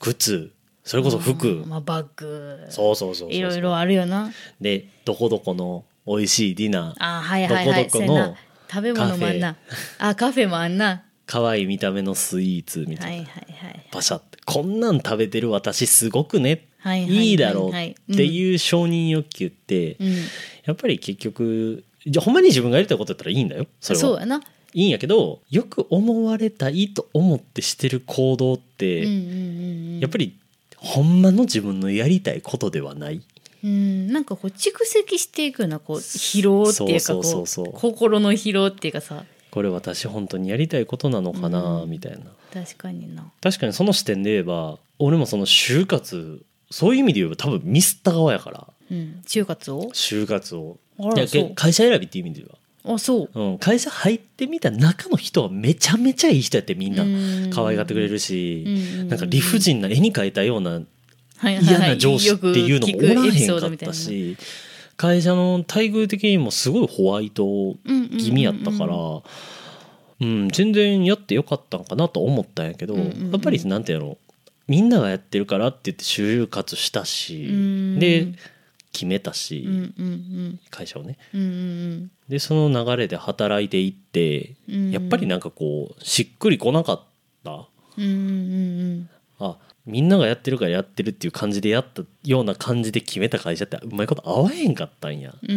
[0.00, 0.52] 靴。
[0.84, 1.68] それこそ服、うん。
[1.68, 2.66] まあ、バッグ。
[2.70, 4.32] そうそうそうそういろいろあるよな。
[4.60, 6.94] でどこどこの美味しいディナー。
[6.98, 7.84] あーはいはいはい。
[7.84, 8.36] どこどこの
[8.70, 9.56] 食べ物もあんな。
[9.98, 11.04] あカフェもあんな。
[11.26, 14.38] 可愛い見た目のスイーツみたいな、はいはいはいパシャって。
[14.44, 16.56] こんなん食べてる私すごくね、は
[16.96, 17.36] いはい。
[17.36, 20.14] だろうっていう承認欲求って、うん。
[20.64, 24.00] やっぱり結局じゃあほんまに自分がやりたいことやったらいいんだよそれは。
[24.00, 24.42] そうやな。
[24.74, 29.30] いいんやけどよく思われたいと思ってしてる行動って、うんうんうんう
[29.96, 30.00] ん。
[30.00, 30.36] やっぱり
[30.76, 33.22] ほんまの自分のやりたいことではない。
[33.62, 34.12] うん。
[34.12, 37.14] なんかこう蓄積していくようなこう疲労っていうか
[37.78, 39.24] 心の疲労っていうかさ。
[39.50, 41.90] これ私本当にやりたいことなのかな、うん。
[41.90, 42.18] みたいな。
[42.52, 43.30] 確かにな。
[43.40, 46.42] 確かにその視点で言えば俺もその就活
[46.74, 48.66] そういう意味で言えば多分ミスった側やから。
[48.90, 49.22] うん。
[49.24, 49.90] 就活を？
[49.92, 50.76] 就活を。
[50.98, 52.46] あいや会社選びっていう意味で
[52.84, 53.40] は、あそう。
[53.40, 57.04] うん、会社入ってみた中の人はめちゃめちゃいい人やってみんな。
[57.04, 57.50] うん。
[57.54, 59.08] 可愛がってくれるし、うんうんうん。
[59.08, 60.82] なんか理不尽な絵に描いたような
[61.42, 64.36] 嫌な上司っていうのもおらへんかったし
[64.96, 67.76] 会社の待遇的にもすごいホワイト
[68.18, 68.96] 気味やったから、
[70.20, 73.30] うん、全然やってよかったんかなと思ったんやけど、うんうんうん。
[73.30, 74.00] やっぱりなんていう。
[74.00, 74.18] の
[74.66, 77.98] みんながやってるからって言って就活したし、うん。
[77.98, 78.32] で
[78.92, 81.18] 決めたし、うんうん会社をね。
[81.34, 81.50] うんうんう
[82.04, 82.10] ん。
[82.28, 84.90] でその流れで働いていって、うん。
[84.90, 87.04] やっぱりなんかこうしっくりこなかっ
[87.44, 87.68] た？
[87.98, 88.12] うんうんう
[88.94, 89.10] ん。
[89.40, 95.34] あみんながやってるからやってるっていう感じでやったような感じで決めた会社ってうまいこと合わへんかったんや。
[95.42, 95.50] うん。
[95.50, 95.54] う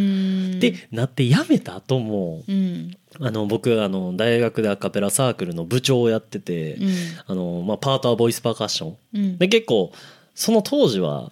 [0.55, 2.97] んでなって辞めた後もうん。
[3.21, 6.89] あの僕あの大学でアカペラサークルの部長をやってて、うん。
[7.25, 8.97] あのまあ、パートはボイスパーカッション。
[9.13, 9.37] うん。
[9.37, 9.93] で結構
[10.35, 11.29] その当時はやっ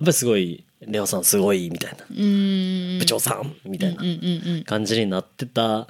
[0.00, 2.06] ぱりすごい「レオさんすごい」みたいな。
[2.08, 4.02] うん「部長さん」みたいな
[4.64, 5.88] 感じになってた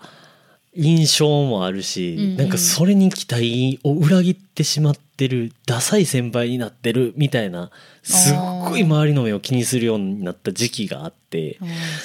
[0.74, 2.36] 印象もあるし、うんうん。
[2.36, 7.70] なんかそれに期待を裏切ってしまってるダサい先輩になってるみたいな
[8.02, 8.36] すっ
[8.68, 11.58] ごい周りの目を気にするようになった時期があって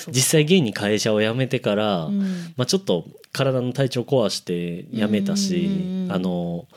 [0.07, 2.53] 実際現に会社を辞めてから、うん。
[2.57, 6.67] まあ、ちょっと体の体調壊して辞めたし、うんうんうんあの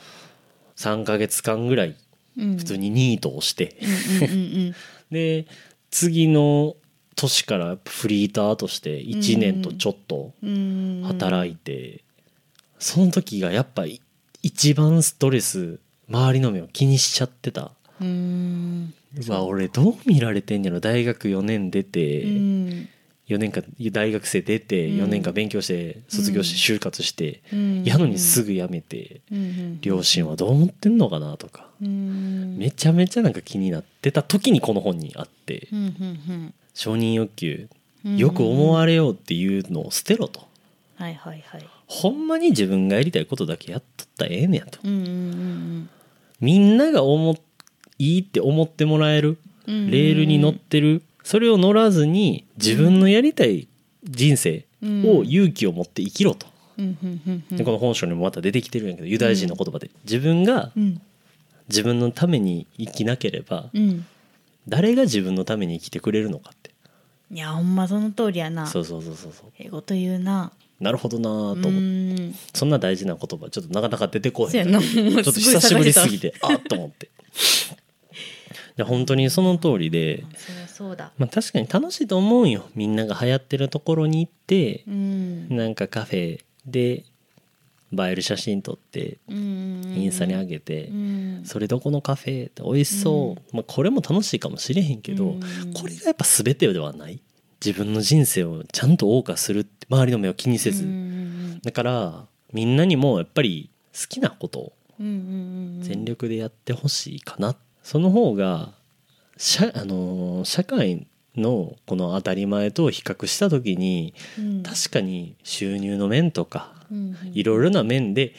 [0.75, 1.95] 3ヶ月間ぐらい
[2.37, 2.57] うん。
[2.57, 3.75] 普通にニートをして、
[5.11, 5.45] で
[5.91, 6.75] 次の
[7.19, 12.03] 年からフリーターとして1年とちょっとうん働いて、
[12.79, 14.01] その時がやっぱり
[14.41, 15.79] 一番ストレス
[16.09, 17.71] 周りの目を気にしちゃってた。
[18.01, 20.79] うわ俺どう見られてんやろ。
[20.79, 22.89] 大学4年出て、うん
[23.29, 25.03] 4年間大学生出てうん。
[25.03, 27.83] 4年間勉強して卒業して就活して、うん。
[27.83, 32.57] やのにすぐ辞めて、うん両親はどう思ってんのかなとか、うん。
[32.57, 35.67] めちゃめちゃなんか気になってた時にこの本にあって、
[36.73, 37.69] 承認欲求
[38.05, 38.17] うん。
[38.17, 40.41] よく思われようっていうのを捨てろと。
[40.95, 41.65] はいはいはい。
[41.87, 44.79] ほんまに自分がやりたいことだけやっとったらええねやと。
[46.41, 47.35] みんなが思っ
[47.99, 49.37] いいって思ってもらえる
[49.67, 53.67] レールに乗ってるそれを乗らずに自分のやりたい
[54.03, 56.47] 人生を勇気を持って生きろと。
[57.51, 59.89] でこの本書にもまた出てきてるんやけどユダヤ人の言葉で。
[60.03, 61.01] 自分がうん。
[61.67, 64.05] 自分のために生きなければうん。
[64.67, 66.71] 誰が自分のために生きてくれるのかって。
[67.31, 68.65] いやほんまその通りやな。
[68.65, 69.51] そうそうそうそうそう。
[69.59, 70.51] 英語と言うな。
[70.79, 71.79] なるほどなぁとう思
[72.13, 72.23] って。
[72.23, 72.35] ん。
[72.53, 74.79] そんな大事な言葉ちょっとなかなか出てこへんちょ
[75.19, 77.09] っと久しぶりすぎてあっと思って。
[78.77, 80.23] で本当にその通りで、
[80.79, 81.11] そうだ。
[81.17, 82.69] まあ、確かに楽しいと思うんよ。
[82.73, 85.53] みんなが流行ってるところに行ってうん。
[85.53, 87.03] なんかカフェで映
[87.99, 91.41] える写真撮ってうんインスタに上げてうん。
[91.43, 95.39] それどこのカフェって美味しそう、まあ、これも楽しいかもしれへんけど、うん。
[95.73, 97.19] これがやっぱ全てではない。
[97.63, 108.78] 自分の人生をちゃんと謳歌するって周りの目を気にせず、うんだからみんなにもやっぱり好きなことを全力でやってほしいかな、その方が
[109.39, 114.63] 社,、あのー社会のこの当たり前と比較した時にうん。
[114.63, 117.15] 確かに収入の面とかうん。
[117.33, 118.33] いろいろな面で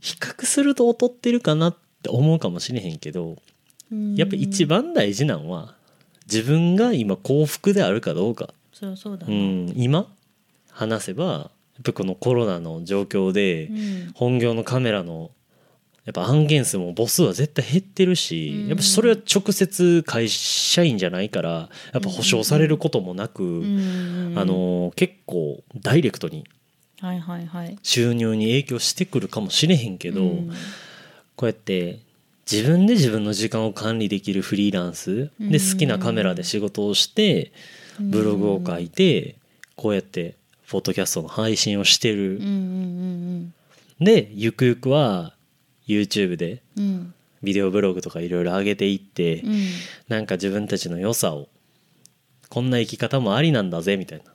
[0.00, 3.36] 比較すると劣ってるかなって思うかもしれへんけど
[3.92, 4.14] うん。
[4.16, 5.74] やっぱ一番大事なんは
[6.26, 9.72] 自分が今幸福であるかどうか、そうそうだう、なん。
[9.76, 10.08] 今
[10.72, 11.40] 話せばや
[11.80, 14.10] っぱこのコロナの状況でうん。
[14.14, 15.30] 本業のカメラの
[16.06, 18.68] やっぱ案件数も母数は絶対減ってるし、うん。
[18.68, 24.34] やっぱそれは直接会社員じゃないからやっぱ保証されることもなく、うん。
[24.36, 26.46] あの結構ダイレクトに
[27.82, 30.50] 収入に影響してくるかもしれへんけど、うん。
[31.34, 31.98] こうやって
[32.50, 37.50] 自分で自分の時間を管理できるフリーランスで好きなカメラで仕事をして
[37.98, 39.34] ブログを書いて
[39.74, 40.36] こうやって
[40.70, 42.36] ポッドキャストの配信をしてる。
[42.36, 43.54] うんうん。
[43.98, 45.32] でゆくゆくは
[45.86, 46.62] YouTube で
[47.42, 49.58] ビデオブログとかいろいろ上げていって、うん。
[50.08, 51.48] なんか自分たちの良さを
[52.48, 54.24] こんな生き方もありなんだぜみたいな。
[54.24, 54.34] っ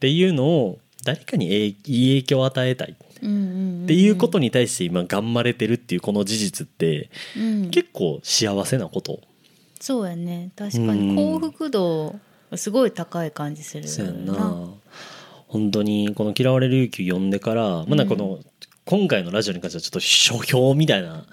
[0.00, 1.74] ていうのを誰かにえいい
[2.20, 2.92] 影響を与えたい。
[2.92, 7.70] っていうことに対して今頑張れてるっていうこの事実ってうん。
[7.70, 9.20] 結構幸せなこと。
[9.80, 10.50] そうやね。
[10.56, 11.16] 確かうん。
[11.16, 12.18] に幸福度
[12.56, 14.68] すごい高い感じするそうやんな。
[15.48, 18.40] 本当にこの「嫌われる勇気」を読んでから、まあこの
[18.84, 21.24] 今回のラジオに関してはちょっと書評みたいな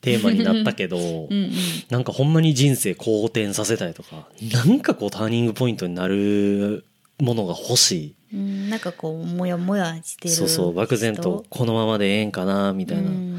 [0.00, 1.52] テーマになったけど、 うんうん。
[1.88, 6.84] なんかほんまに人生好転させたいとかなんかこうターニングポイントになる
[7.18, 13.38] ものが欲しうんなんかこうモヤモヤしているそうそう漠然とこのままでええんかなみたいな、っうん。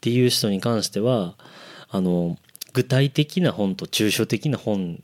[0.00, 1.36] ていう人に関しては
[1.88, 2.38] あの
[2.72, 5.02] 具体的な本と抽象的な本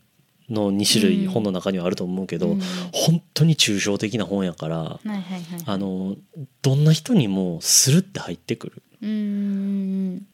[0.50, 2.60] の2種類うん本の中にはあると思うけど、うん。
[2.92, 5.42] 本当に抽象的な本やからはいはいはい。
[5.66, 6.16] あの
[6.62, 8.82] どんな人にもスルって入ってくる。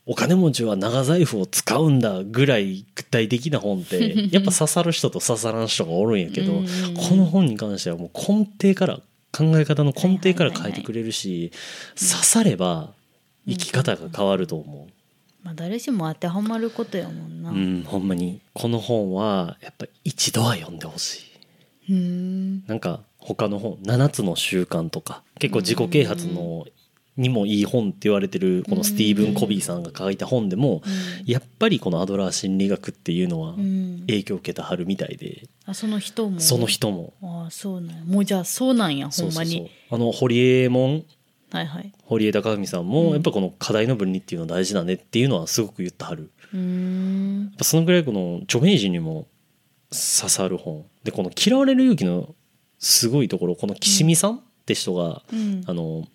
[0.06, 9.00] お金持ちは長財布を使うんだぐらい具体的な本って やっぱ刺さる人と刺さらん人がおるんやけど、うんこの本に関してはもう根底から
[9.32, 11.50] 考え方の根底から変えてくれるし、
[11.96, 12.92] 刺されば
[13.46, 14.88] 生き方が変わると思
[15.44, 17.50] まあ誰しも当てはまることやもんう、な。
[17.50, 18.40] うん、ほんまに。
[18.54, 21.20] この本はやっぱ一度は読んでほし
[21.88, 21.92] い。
[21.92, 22.66] うん。
[22.66, 26.66] なんか他の本「7つの習慣」とか結構自己啓発の
[27.16, 30.82] にもいい本って言われてるこのスティーブン・コビーさんが書いた本でも
[31.26, 34.00] やっぱりこのアドラー心理学っていうのはうん。
[34.06, 35.46] 影響を受けたはるみたいで。
[35.66, 36.40] あその人も。
[36.40, 37.12] その人も。
[37.22, 38.04] ああそうなんや。
[38.04, 39.36] もうじゃあそうなんやほんそうそう。
[39.36, 39.70] まに。
[39.90, 41.04] あの堀江門
[41.54, 41.92] はいはい。
[42.02, 46.32] 堀江貴文さんもやっぱこの課題の分離っていうのは大事だねっていうのはすごく言ってはる。
[46.52, 47.42] うーん。
[47.44, 49.28] やっぱそのぐらいこの著名人にも
[49.90, 50.84] 刺さる本。
[51.04, 52.34] でこの「嫌われる勇気」の
[52.80, 55.62] すごいところこの岸見さんって人が、うん。
[55.66, 56.08] あの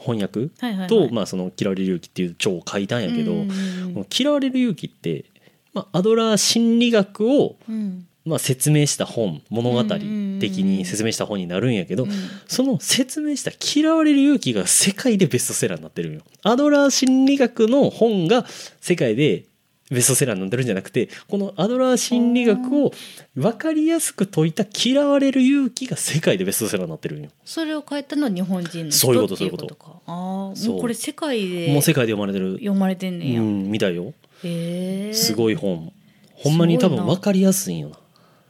[0.00, 0.88] 翻訳はいはいはい。
[0.88, 5.26] と、まあ、その「嫌われる勇気」っていう章を書いたんやけど、この嫌われる勇気って、
[5.74, 12.10] まあ、アドラー心理学を、うんまあ、説明した本物語的に説明した本になるんやけど、うん
[12.46, 16.20] その説明した「嫌われる勇気」が世界でベストセラーになってるんよ。
[16.42, 18.46] アドラー心理学の本が
[18.80, 19.44] 世界で
[19.90, 22.92] ベストセラーになってるんじゃなくてこのアドラー心理学を
[23.34, 27.30] 分かりやすく説いた「嫌われる勇気」が世界でベストセラーになってるんよ。
[27.44, 34.14] それを書いたのは日本人の人そういうことそういうことかああもうこれ世界でもう世界で読まれてる、読まれてんねんや、うん、みたいよ。
[34.44, 35.92] へえすごい本。
[36.34, 37.96] ほんまに多分分かりやすいんよな。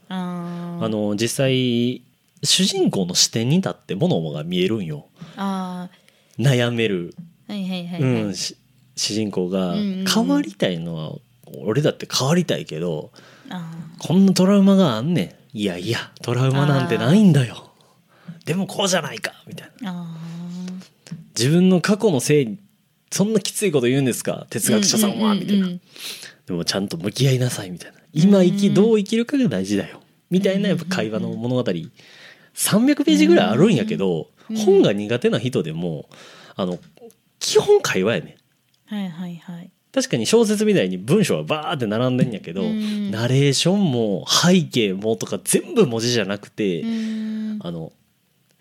[0.09, 2.01] あの実際
[2.43, 5.05] 主人公の視点に立って物が見えるんよ。
[5.37, 5.89] あ
[6.39, 8.23] 悩める、ーはいはいはい、うはい。
[8.25, 8.55] ん、し
[8.95, 11.13] 主人公が変わりたいのは
[11.65, 13.11] 俺だって変わりたいけど
[13.49, 15.57] あこんなトラウマがあんねん。
[15.57, 17.69] いやいやトラウマなんてないんだよ。
[18.45, 20.07] でもこうじゃないかみたいな。
[21.37, 22.57] 自分の過去のせいに
[23.11, 24.45] そんなきついこと言うんですか？
[24.49, 25.81] 哲ー学者さんはみたいなうんうん。
[26.45, 30.01] でもちゃんと向き合いなさいみたいな今生きどう生きるかが大事だよ。
[30.29, 31.63] みたいなやっぱ会話の物語。
[31.63, 34.57] 300ページぐらいあるんやけどうん。
[34.57, 36.09] 本が苦手な人でも
[36.55, 36.79] あの
[37.39, 38.37] 基本会話やね。
[38.87, 39.71] はいはいはい。
[39.91, 43.11] 確かに小説みたいに文章はバーって並んでんやけどうん。
[43.11, 46.83] ナレーションも背景もとか全部文字じゃなくて
[47.61, 47.91] あの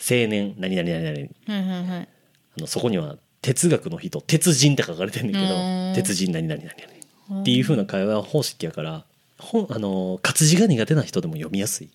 [0.00, 2.08] 青年何々何々はいはいはい。
[2.58, 5.48] あのそこには哲学の人鉄人って書かれてんねんけうん。
[5.92, 9.04] ど鉄人何々何々っていう風な会話方式やから
[9.38, 11.86] 本あの活字が苦手な人でも読みやすい。
[11.86, 11.90] い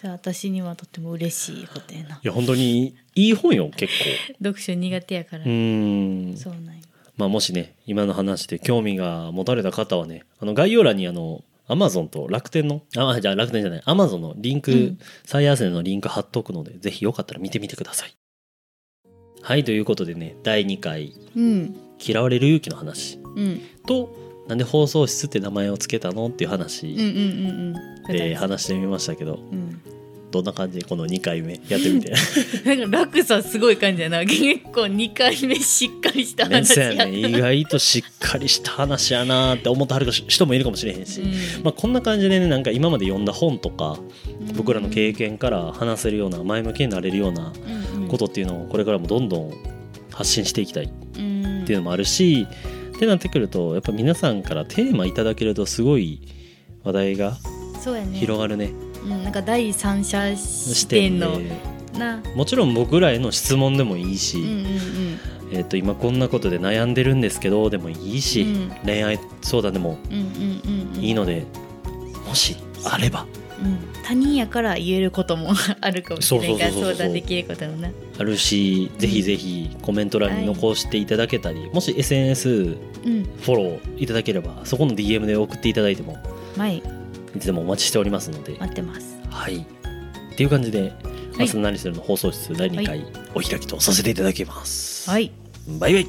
[0.00, 2.20] じゃあ私にはとても嬉しいことやな。
[2.22, 3.92] や本当にいい本よ結
[4.42, 6.36] 読書苦手やから、構うーん。
[6.36, 6.82] そうなんや
[7.16, 14.98] まあもしね今の話で興味が持たれた方はねあの概要欄にあのアマゾンと楽天のあじゃあ楽天じゃないアマゾンのリンク、うん。
[15.24, 18.14] 最安値のリンク貼っとくのでぜひよかったら見てみてください。
[19.40, 21.14] はいということでね第2回。
[21.36, 23.18] うん「嫌われる勇気」の話。
[23.36, 23.60] うん。
[23.86, 27.76] となんで放送室って名前をつけたのっていう話、うんうんうん
[28.08, 28.16] うん。
[28.16, 29.80] で話してみましたけどうん。
[30.30, 32.12] どんな感じでこの2回目やってみて？
[32.66, 34.24] なんか落差すごい感じやな。
[34.26, 37.06] 結構2回目しっかりしたね話や。
[37.06, 37.16] ね。
[37.16, 41.30] 意外としっかりした話やなって思ってはる人もいるかもしれへんし、うん。
[41.62, 43.98] まあ、こんな感じでねなんか今まで読んだ本とか
[44.56, 47.52] 僕らの経験から話せるような前向きになれるような
[47.94, 48.08] うんうん。
[48.08, 49.52] ことっていうのをこれからもどんどん
[50.10, 52.46] 発信していきたいっうんていうのもあるし
[52.94, 56.20] ってなってくるとやっぱ皆さんからテーマいただけるとすごい
[56.84, 57.36] 話題が
[58.12, 58.70] 広がるね。
[59.02, 61.40] うん、なんか第三者視視点の
[61.98, 62.22] な。
[62.34, 64.74] もちろん僕らへの質問でもいいし、うんうん
[65.52, 68.70] えー、と今こんなことで悩んでるんですけどでもいいし、うん。
[68.84, 71.04] 恋愛相談でもうんうんうんうんうん。
[71.04, 71.46] いいので、
[72.26, 73.26] もしあれば
[73.62, 77.90] うん、他人やから言えることもあるかもしれないから相談できることもな。
[78.18, 83.24] あるしぜひぜひコメント欄に残していただけたり、もし SNS うん。
[83.40, 86.16] フォローいただければそこの DM で送っていただいても
[86.56, 86.82] はい。
[87.36, 88.56] いつでもお待ちしておりますので。
[88.58, 89.18] 待ってます。
[89.30, 89.56] はい。
[89.56, 90.92] っていう感じで
[91.38, 95.30] 「明日何するの放送室第2回お開きとさせていただきます、はい。
[95.78, 96.06] バイバイ。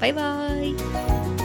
[0.00, 1.37] バイバイ